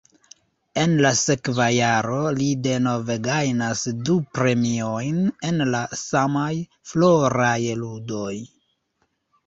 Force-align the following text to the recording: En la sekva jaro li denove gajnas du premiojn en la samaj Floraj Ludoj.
En 0.83 0.93
la 1.05 1.09
sekva 1.19 1.67
jaro 1.75 2.15
li 2.39 2.47
denove 2.69 3.19
gajnas 3.29 3.85
du 4.09 4.17
premiojn 4.39 5.23
en 5.51 5.65
la 5.77 5.85
samaj 6.05 6.51
Floraj 6.95 7.57
Ludoj. 7.87 8.37